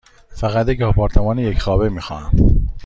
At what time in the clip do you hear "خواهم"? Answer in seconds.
2.01-2.31